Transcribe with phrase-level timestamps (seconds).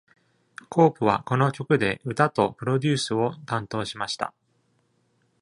[0.67, 4.33] コープはこの曲で歌とプロデュースを担当しました。